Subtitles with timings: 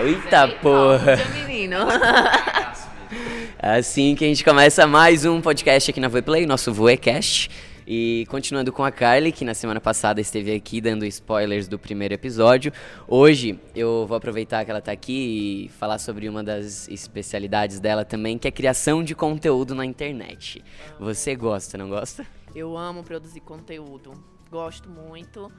[0.00, 1.16] Eita porra!
[1.34, 1.76] menino.
[3.58, 7.50] Assim que a gente começa mais um podcast aqui na Voeplay, nosso Voecast.
[7.84, 12.14] E continuando com a Carly, que na semana passada esteve aqui dando spoilers do primeiro
[12.14, 12.72] episódio.
[13.08, 18.04] Hoje eu vou aproveitar que ela está aqui e falar sobre uma das especialidades dela
[18.04, 20.62] também, que é criação de conteúdo na internet.
[21.00, 22.24] Você gosta, não gosta?
[22.54, 24.12] Eu amo produzir conteúdo.
[24.50, 25.50] Gosto muito.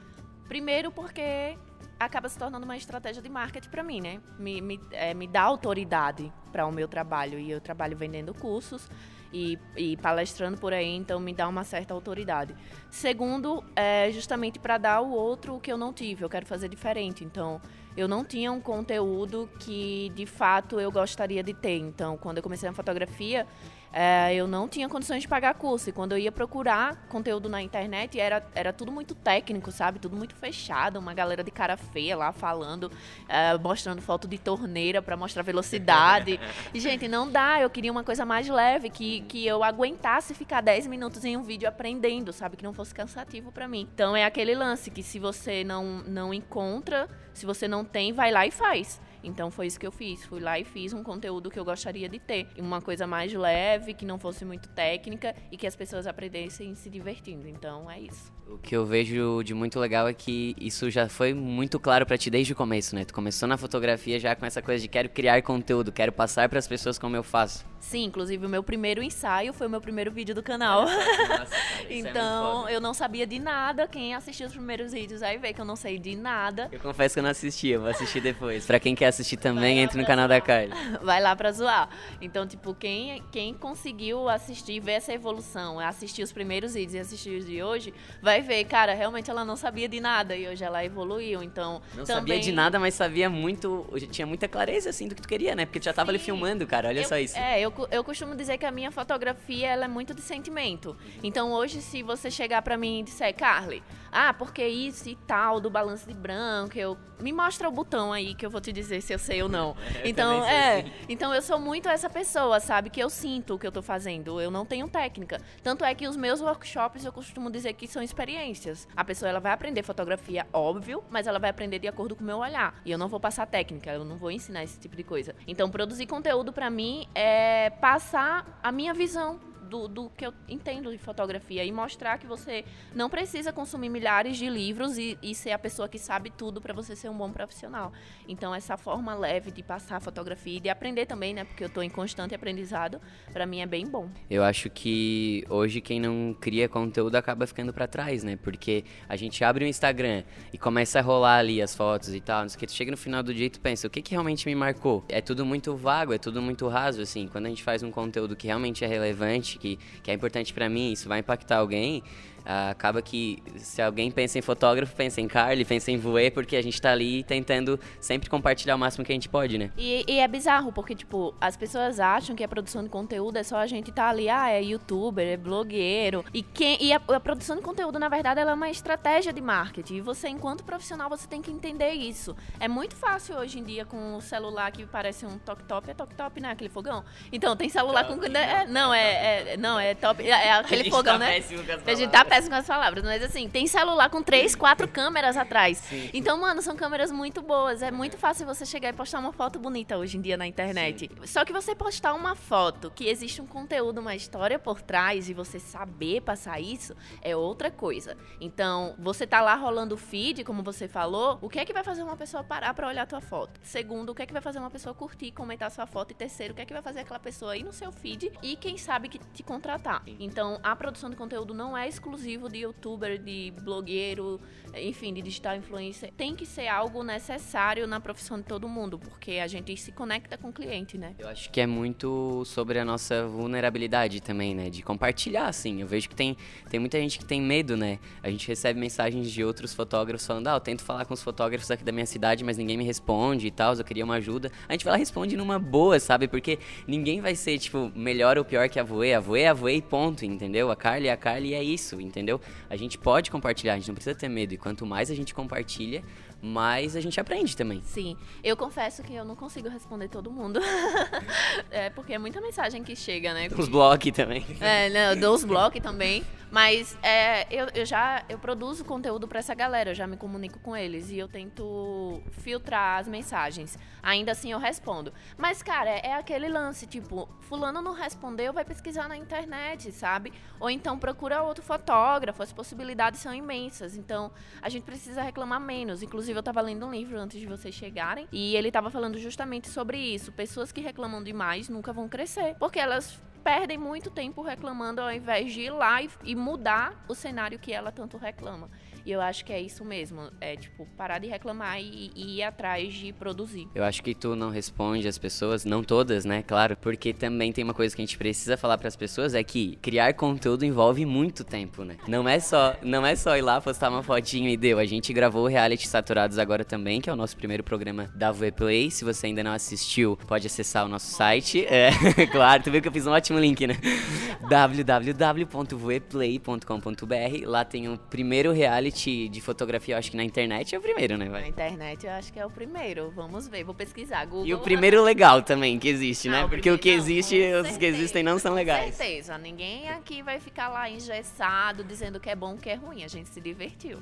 [0.50, 1.56] Primeiro porque
[1.96, 4.20] acaba se tornando uma estratégia de marketing para mim, né?
[4.36, 7.38] Me, me, é, me dá autoridade para o meu trabalho.
[7.38, 8.90] E eu trabalho vendendo cursos
[9.32, 12.52] e, e, palestrando por aí, então me dá uma certa autoridade.
[12.90, 16.68] Segundo, é justamente para dar o outro o que eu não tive, eu quero fazer
[16.68, 17.22] diferente.
[17.22, 17.62] Então,
[17.96, 21.78] eu não tinha um conteúdo que de fato eu gostaria de ter.
[21.78, 23.46] Então, quando eu comecei na fotografia,
[23.92, 25.88] é, eu não tinha condições de pagar curso.
[25.88, 29.98] E quando eu ia procurar conteúdo na internet, era, era tudo muito técnico, sabe?
[29.98, 30.98] Tudo muito fechado.
[30.98, 32.90] Uma galera de cara feia lá falando,
[33.28, 36.38] é, mostrando foto de torneira para mostrar velocidade.
[36.72, 37.60] e, gente, não dá.
[37.60, 41.42] Eu queria uma coisa mais leve, que, que eu aguentasse ficar 10 minutos em um
[41.42, 42.56] vídeo aprendendo, sabe?
[42.56, 43.88] Que não fosse cansativo para mim.
[43.92, 48.30] Então é aquele lance que se você não, não encontra, se você não tem, vai
[48.30, 49.00] lá e faz.
[49.22, 50.24] Então foi isso que eu fiz.
[50.24, 52.46] Fui lá e fiz um conteúdo que eu gostaria de ter.
[52.58, 56.90] Uma coisa mais leve, que não fosse muito técnica e que as pessoas aprendessem se
[56.90, 57.48] divertindo.
[57.48, 58.32] Então é isso.
[58.46, 62.18] O que eu vejo de muito legal é que isso já foi muito claro para
[62.18, 63.04] ti desde o começo, né?
[63.04, 66.58] Tu começou na fotografia já com essa coisa de quero criar conteúdo, quero passar para
[66.58, 67.69] as pessoas como eu faço.
[67.80, 70.82] Sim, inclusive o meu primeiro ensaio foi o meu primeiro vídeo do canal.
[70.82, 71.54] Nossa,
[71.88, 73.86] é então, é eu não sabia de nada.
[73.86, 76.68] Quem assistiu os primeiros vídeos aí vê que eu não sei de nada.
[76.72, 78.66] Eu confesso que eu não assisti, eu vou assistir depois.
[78.66, 80.40] Para quem quer assistir também, entre no canal zoar.
[80.40, 80.72] da Carly.
[81.02, 81.88] Vai lá pra zoar.
[82.20, 87.38] Então, tipo, quem, quem conseguiu assistir, ver essa evolução, assistir os primeiros vídeos e assistir
[87.38, 90.64] os de hoje, vai vai ver, cara, realmente ela não sabia de nada e hoje
[90.64, 91.82] ela evoluiu, então...
[91.96, 92.16] Não também...
[92.16, 95.66] sabia de nada, mas sabia muito, tinha muita clareza, assim, do que tu queria, né?
[95.66, 96.16] Porque tu já tava Sim.
[96.16, 97.36] ali filmando, cara, olha eu, só isso.
[97.36, 100.96] É, eu, eu costumo dizer que a minha fotografia, ela é muito de sentimento.
[101.22, 103.82] Então hoje, se você chegar para mim e disser, Carly,
[104.12, 108.34] ah, porque isso e tal, do balanço de branco, eu me mostra o botão aí
[108.34, 109.76] que eu vou te dizer se eu sei ou não.
[110.02, 110.92] Então, é, assim.
[111.08, 114.40] então eu sou muito essa pessoa, sabe, que eu sinto o que eu tô fazendo.
[114.40, 115.40] Eu não tenho técnica.
[115.62, 118.88] Tanto é que os meus workshops eu costumo dizer que são experiências.
[118.96, 122.26] A pessoa ela vai aprender fotografia, óbvio, mas ela vai aprender de acordo com o
[122.26, 122.80] meu olhar.
[122.84, 125.34] E eu não vou passar técnica, eu não vou ensinar esse tipo de coisa.
[125.46, 129.38] Então, produzir conteúdo para mim é passar a minha visão
[129.70, 132.64] do, do que eu entendo de fotografia e mostrar que você
[132.94, 136.74] não precisa consumir milhares de livros e, e ser a pessoa que sabe tudo para
[136.74, 137.92] você ser um bom profissional.
[138.28, 141.44] Então, essa forma leve de passar a fotografia e de aprender também, né?
[141.44, 143.00] Porque eu estou em constante aprendizado,
[143.32, 144.10] para mim é bem bom.
[144.28, 148.36] Eu acho que hoje quem não cria conteúdo acaba ficando para trás, né?
[148.36, 152.42] Porque a gente abre o Instagram e começa a rolar ali as fotos e tal,
[152.42, 154.02] não sei o que, tu chega no final do dia e tu pensa, o que,
[154.02, 155.04] que realmente me marcou?
[155.08, 157.28] É tudo muito vago, é tudo muito raso, assim.
[157.28, 160.68] Quando a gente faz um conteúdo que realmente é relevante, que, que é importante para
[160.68, 162.02] mim, isso vai impactar alguém,
[162.40, 166.56] Uh, acaba que se alguém pensa em fotógrafo, pensa em Carly, pensa em voer, porque
[166.56, 169.70] a gente tá ali tentando sempre compartilhar o máximo que a gente pode, né?
[169.76, 173.42] E, e, é bizarro, porque, tipo, as pessoas acham que a produção de conteúdo é
[173.42, 176.24] só a gente tá ali, ah, é youtuber, é blogueiro.
[176.32, 179.40] E, quem, e a, a produção de conteúdo, na verdade, ela é uma estratégia de
[179.40, 179.96] marketing.
[179.96, 182.34] E você, enquanto profissional, você tem que entender isso.
[182.58, 186.40] É muito fácil hoje em dia com o celular que parece um tok-top, é tok-top,
[186.40, 186.50] né?
[186.50, 187.04] Aquele fogão.
[187.30, 188.36] Então, tem celular top, com.
[188.36, 190.22] É, não, é, é, não, é top.
[190.22, 191.42] É, é aquele fogão, tá né?
[191.86, 195.36] A gente tá péssimo com as palavras, mas assim, tem celular com três, quatro câmeras
[195.36, 195.78] atrás.
[195.78, 196.10] Sim.
[196.14, 197.82] Então, mano, são câmeras muito boas.
[197.82, 201.10] É muito fácil você chegar e postar uma foto bonita hoje em dia na internet.
[201.10, 201.26] Sim.
[201.26, 205.34] Só que você postar uma foto que existe um conteúdo, uma história por trás e
[205.34, 208.16] você saber passar isso é outra coisa.
[208.40, 211.82] Então, você tá lá rolando o feed, como você falou, o que é que vai
[211.82, 213.58] fazer uma pessoa parar para olhar a tua foto?
[213.60, 216.12] Segundo, o que é que vai fazer uma pessoa curtir, comentar a sua foto?
[216.12, 218.54] E terceiro, o que é que vai fazer aquela pessoa ir no seu feed e
[218.54, 220.04] quem sabe que te contratar?
[220.20, 224.38] Então, a produção de conteúdo não é exclusiva exclusivo de youtuber, de blogueiro,
[224.74, 226.12] enfim, de digital influencer.
[226.16, 230.36] Tem que ser algo necessário na profissão de todo mundo, porque a gente se conecta
[230.36, 231.14] com o cliente, né?
[231.18, 234.68] Eu acho que é muito sobre a nossa vulnerabilidade também, né?
[234.68, 235.80] De compartilhar, assim.
[235.80, 236.36] Eu vejo que tem,
[236.68, 237.98] tem muita gente que tem medo, né?
[238.22, 241.70] A gente recebe mensagens de outros fotógrafos falando, ah, eu tento falar com os fotógrafos
[241.70, 244.52] aqui da minha cidade, mas ninguém me responde e tal, eu queria uma ajuda.
[244.68, 246.28] A gente vai lá e responde numa boa, sabe?
[246.28, 249.14] Porque ninguém vai ser, tipo, melhor ou pior que a Voe.
[249.14, 250.70] A Voe é a Voe ponto, entendeu?
[250.70, 252.40] A Carly é a Carly é isso, entendeu?
[252.68, 254.52] A gente pode compartilhar, a gente não precisa ter medo.
[254.52, 256.02] E quanto mais a gente compartilha,
[256.42, 257.82] mas a gente aprende também.
[257.82, 260.60] Sim, eu confesso que eu não consigo responder todo mundo.
[261.70, 263.48] é porque é muita mensagem que chega, né?
[263.56, 264.44] Os blogs também.
[264.60, 266.24] É, não, dos blogs também.
[266.50, 270.58] Mas é, eu, eu já eu produzo conteúdo para essa galera, eu já me comunico
[270.58, 273.78] com eles e eu tento filtrar as mensagens.
[274.02, 275.12] Ainda assim eu respondo.
[275.38, 280.32] Mas, cara, é, é aquele lance, tipo, fulano não respondeu, vai pesquisar na internet, sabe?
[280.58, 283.96] Ou então procura outro fotógrafo, as possibilidades são imensas.
[283.96, 286.02] Então, a gente precisa reclamar menos.
[286.02, 289.68] Inclusive, eu tava lendo um livro antes de vocês chegarem e ele tava falando justamente
[289.68, 290.32] sobre isso.
[290.32, 295.52] Pessoas que reclamam demais nunca vão crescer, porque elas perdem muito tempo reclamando ao invés
[295.52, 298.68] de ir lá e mudar o cenário que ela tanto reclama.
[299.04, 300.30] E eu acho que é isso mesmo.
[300.40, 303.68] É, tipo, parar de reclamar e, e, ir atrás de produzir.
[303.74, 306.42] Eu acho que tu não responde as pessoas, não todas, né?
[306.42, 309.42] Claro, porque também tem uma coisa que a gente precisa falar para as pessoas é
[309.42, 311.96] que criar conteúdo envolve muito tempo, né?
[312.06, 314.78] Não é só, não é só ir lá postar uma fotinho e deu.
[314.78, 318.32] A gente gravou o Reality Saturados agora também, que é o nosso primeiro programa da
[318.32, 318.90] Vplay.
[318.90, 321.66] Se você ainda não assistiu, pode acessar o nosso site.
[321.80, 321.92] É,
[322.26, 323.74] claro, tu viu que eu fiz um ótimo link, né?
[324.50, 327.46] www.vplay.com.br.
[327.46, 330.82] Lá tem o primeiro reality reality de fotografia, eu acho que na internet é o
[330.82, 331.42] primeiro, né, vai?
[331.42, 333.10] Na internet eu acho que é o primeiro.
[333.14, 334.24] Vamos ver, vou pesquisar.
[334.26, 334.46] Google.
[334.46, 336.42] E o primeiro legal também que existe, né?
[336.42, 338.90] Ah, Porque o que existe, não, os certeza, que existem não são legais.
[338.90, 339.38] Com certeza.
[339.38, 343.04] Ninguém aqui vai ficar lá engessado dizendo que é bom, que é ruim.
[343.04, 343.98] A gente se divertiu.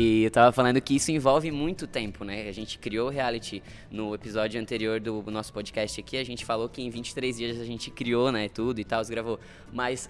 [0.00, 2.48] E eu tava falando que isso envolve muito tempo, né?
[2.48, 3.60] A gente criou o reality
[3.90, 7.64] no episódio anterior do nosso podcast aqui, a gente falou que em 23 dias a
[7.64, 9.40] gente criou, né, tudo e tal, gravou.
[9.72, 10.08] Mas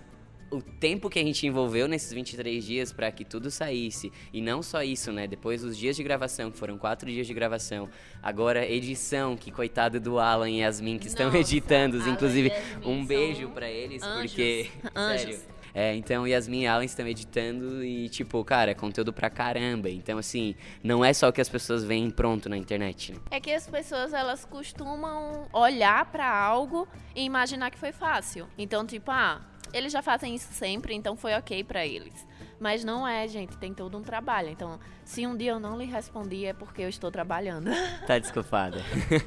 [0.50, 4.12] o tempo que a gente envolveu nesses 23 dias para que tudo saísse.
[4.30, 5.26] E não só isso, né?
[5.26, 7.88] Depois os dias de gravação, que foram quatro dias de gravação.
[8.22, 11.96] Agora, edição, que coitado do Alan e Yasmin que Nossa, estão editando.
[12.06, 12.52] Inclusive,
[12.84, 14.70] um beijo para eles, anjos, porque.
[14.94, 15.36] Anjos.
[15.48, 19.88] Sério é, então, Yasmin e Alan estão editando e, tipo, cara, é conteúdo pra caramba.
[19.88, 23.12] Então, assim, não é só o que as pessoas veem pronto na internet.
[23.12, 23.20] Né?
[23.30, 28.48] É que as pessoas, elas costumam olhar para algo e imaginar que foi fácil.
[28.58, 29.40] Então, tipo, ah,
[29.72, 32.26] eles já fazem isso sempre, então foi ok para eles.
[32.60, 34.48] Mas não é, gente, tem todo um trabalho.
[34.48, 37.70] Então, se um dia eu não lhe respondi, é porque eu estou trabalhando.
[38.06, 38.82] Tá desculpada.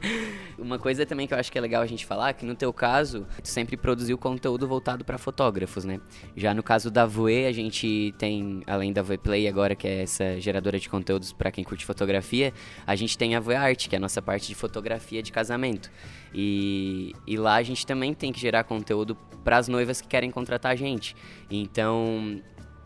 [0.57, 2.73] Uma coisa também que eu acho que é legal a gente falar, que no teu
[2.73, 5.99] caso, tu sempre produziu conteúdo voltado para fotógrafos, né?
[6.35, 10.01] Já no caso da Voe, a gente tem, além da Voe Play agora, que é
[10.01, 12.53] essa geradora de conteúdos para quem curte fotografia,
[12.87, 15.91] a gente tem a Voe Art, que é a nossa parte de fotografia de casamento.
[16.33, 20.31] E, e lá a gente também tem que gerar conteúdo para as noivas que querem
[20.31, 21.15] contratar a gente.
[21.49, 22.41] Então,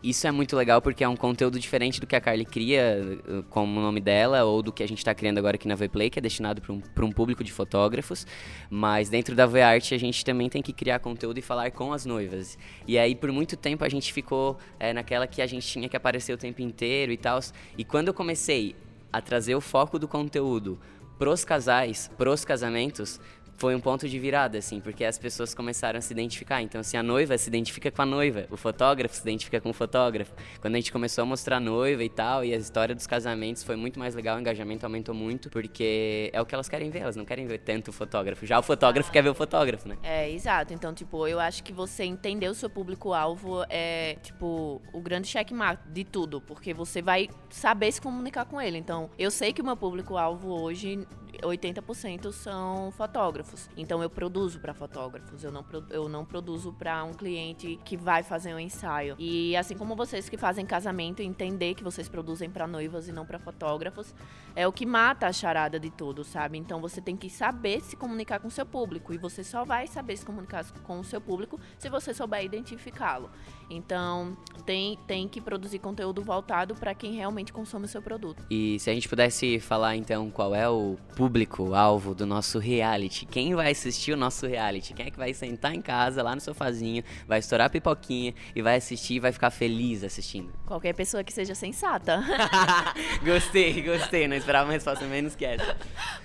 [0.08, 3.42] isso é muito legal porque é um conteúdo diferente do que a Carly cria uh,
[3.44, 6.10] como o nome dela ou do que a gente está criando agora aqui na Vplay,
[6.10, 8.26] que é destinado para um, um público de fotógrafos.
[8.70, 12.06] Mas dentro da VArt a gente também tem que criar conteúdo e falar com as
[12.06, 12.56] noivas.
[12.86, 15.96] E aí por muito tempo a gente ficou é, naquela que a gente tinha que
[15.96, 17.40] aparecer o tempo inteiro e tal.
[17.76, 18.76] E quando eu comecei
[19.12, 20.78] a trazer o foco do conteúdo
[21.18, 23.20] pros casais, pros casamentos,
[23.56, 26.62] foi um ponto de virada, assim, porque as pessoas começaram a se identificar.
[26.62, 29.72] Então, assim, a noiva se identifica com a noiva, o fotógrafo se identifica com o
[29.72, 30.32] fotógrafo.
[30.60, 33.62] Quando a gente começou a mostrar a noiva e tal, e a história dos casamentos
[33.62, 37.00] foi muito mais legal, o engajamento aumentou muito, porque é o que elas querem ver,
[37.00, 38.44] elas não querem ver tanto o fotógrafo.
[38.44, 39.96] Já o fotógrafo quer ver o fotógrafo, né?
[40.02, 40.74] É, exato.
[40.74, 45.82] Então, tipo, eu acho que você entender o seu público-alvo é, tipo, o grande checkmate
[45.88, 48.76] de tudo, porque você vai saber se comunicar com ele.
[48.78, 51.06] Então, eu sei que o meu público-alvo hoje
[51.42, 53.45] 80% são fotógrafos.
[53.76, 58.22] Então eu produzo para fotógrafos, eu não, eu não produzo para um cliente que vai
[58.22, 59.16] fazer um ensaio.
[59.18, 63.26] E assim como vocês que fazem casamento, entender que vocês produzem para noivas e não
[63.26, 64.14] para fotógrafos,
[64.54, 66.58] é o que mata a charada de tudo, sabe?
[66.58, 69.86] Então você tem que saber se comunicar com o seu público e você só vai
[69.86, 73.30] saber se comunicar com o seu público se você souber identificá-lo.
[73.68, 78.44] Então, tem, tem que produzir conteúdo voltado para quem realmente consome o seu produto.
[78.50, 83.54] E se a gente pudesse falar então qual é o público-alvo do nosso reality, quem
[83.54, 84.94] vai assistir o nosso reality?
[84.94, 88.62] Quem é que vai sentar em casa, lá no sofazinho, vai estourar a pipoquinha e
[88.62, 90.50] vai assistir e vai ficar feliz assistindo?
[90.64, 92.24] Qualquer pessoa que seja sensata.
[93.22, 94.26] gostei, gostei.
[94.26, 95.76] Não esperava uma resposta menos que essa.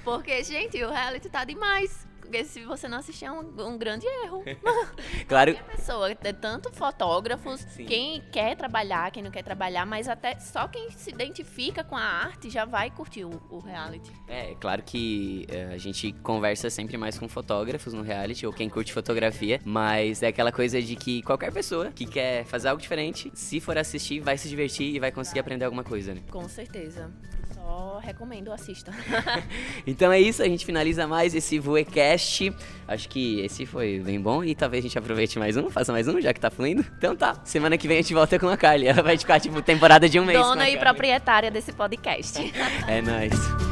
[0.05, 2.07] Porque, gente, o reality tá demais.
[2.31, 4.41] Porque se você não assistir é um, um grande erro.
[5.27, 5.53] claro.
[5.53, 7.83] Qualquer pessoa, é tanto fotógrafos, Sim.
[7.83, 12.01] quem quer trabalhar, quem não quer trabalhar, mas até só quem se identifica com a
[12.01, 14.09] arte já vai curtir o, o reality.
[14.29, 18.69] É, claro que é, a gente conversa sempre mais com fotógrafos no reality, ou quem
[18.69, 23.29] curte fotografia, mas é aquela coisa de que qualquer pessoa que quer fazer algo diferente,
[23.35, 26.21] se for assistir, vai se divertir e vai conseguir aprender alguma coisa, né?
[26.31, 27.11] Com certeza
[27.81, 28.93] Só recomendo, assista.
[29.87, 32.53] então é isso, a gente finaliza mais esse Voecast.
[32.87, 36.07] Acho que esse foi bem bom e talvez a gente aproveite mais um, faça mais
[36.07, 36.85] um, já que tá fluindo.
[36.99, 38.85] Então tá, semana que vem a gente volta com a Carly.
[38.85, 40.37] Ela vai ficar, tipo, temporada de um mês.
[40.37, 42.53] Dona e proprietária desse podcast.
[42.87, 43.70] é nóis.